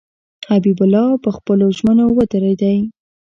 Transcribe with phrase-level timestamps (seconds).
[0.49, 2.77] حبیب الله پر خپلو ژمنو ودرېدی.